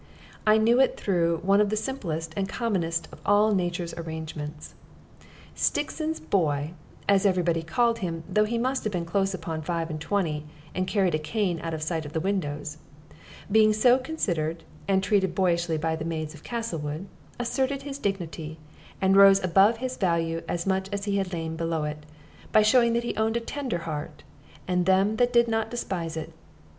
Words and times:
I 0.47 0.57
knew 0.57 0.79
it 0.79 0.97
through 0.99 1.41
one 1.43 1.61
of 1.61 1.69
the 1.69 1.77
simplest 1.77 2.33
and 2.35 2.49
commonest 2.49 3.07
of 3.11 3.19
all 3.23 3.53
nature's 3.53 3.93
arrangements. 3.93 4.73
Stixon's 5.53 6.19
boy, 6.19 6.73
as 7.07 7.23
every 7.23 7.43
body 7.43 7.61
called 7.61 7.99
him 7.99 8.23
(though 8.27 8.45
he 8.45 8.57
must 8.57 8.83
have 8.83 8.91
been 8.91 9.05
close 9.05 9.35
upon 9.35 9.61
five 9.61 9.91
and 9.91 10.01
twenty, 10.01 10.47
and 10.73 10.87
carried 10.87 11.13
a 11.13 11.19
cane 11.19 11.59
out 11.61 11.75
of 11.75 11.83
sight 11.83 12.03
of 12.03 12.13
the 12.13 12.19
windows), 12.19 12.79
being 13.51 13.73
so 13.73 13.99
considered, 13.99 14.63
and 14.87 15.03
treated 15.03 15.35
boyishly 15.35 15.77
by 15.77 15.95
the 15.95 16.03
maids 16.03 16.33
of 16.33 16.41
Castlewood, 16.43 17.05
asserted 17.39 17.83
his 17.83 17.99
dignity, 17.99 18.57
and 18.99 19.15
rose 19.15 19.43
above 19.43 19.77
his 19.77 19.97
value 19.97 20.41
as 20.47 20.65
much 20.65 20.89
as 20.91 21.05
he 21.05 21.17
had 21.17 21.31
lain 21.31 21.55
below 21.55 21.83
it, 21.83 22.07
by 22.51 22.63
showing 22.63 22.93
that 22.93 23.03
he 23.03 23.15
owned 23.17 23.37
a 23.37 23.39
tender 23.39 23.77
heart, 23.77 24.23
and 24.67 24.87
them 24.87 25.17
that 25.17 25.31
did 25.31 25.47
not 25.47 25.69
despise 25.69 26.17
it. 26.17 26.33